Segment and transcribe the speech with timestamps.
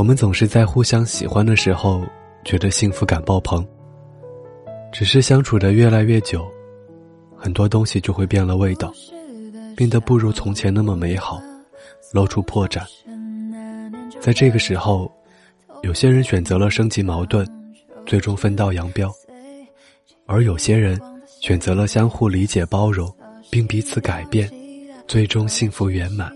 [0.00, 2.02] 我们总是在互相喜欢的时候，
[2.42, 3.62] 觉得幸福感爆棚。
[4.90, 6.50] 只是相处的越来越久，
[7.36, 8.90] 很多东西就会变了味道，
[9.76, 11.38] 变得不如从前那么美好，
[12.14, 12.80] 露出破绽。
[14.22, 15.12] 在这个时候，
[15.82, 17.46] 有些人选择了升级矛盾，
[18.06, 19.06] 最终分道扬镳；
[20.24, 20.98] 而有些人
[21.42, 23.14] 选择了相互理解包容，
[23.50, 24.50] 并彼此改变，
[25.06, 26.32] 最终幸福圆满。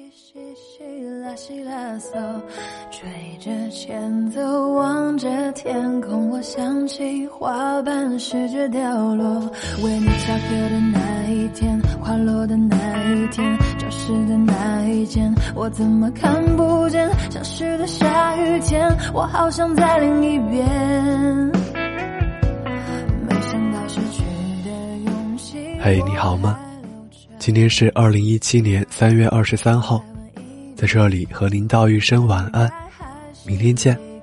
[2.90, 3.08] 追
[3.40, 4.40] 着前走，
[4.72, 9.40] 望着天空，我想起花瓣试着掉落。
[9.82, 12.76] 为你下课的那一天，滑落的那
[13.12, 17.08] 一天，教室的那一间，我怎么看不见？
[17.30, 20.66] 消失的下雨天，我好想再淋一遍。
[23.28, 24.22] 没想到失去
[24.64, 24.70] 的
[25.04, 25.58] 勇气。
[25.80, 26.58] 嘿，你好吗？
[27.38, 30.02] 今天是二零一七年三月二十三号，
[30.74, 32.70] 在这里和您道一声晚安。
[33.46, 34.13] 明天见。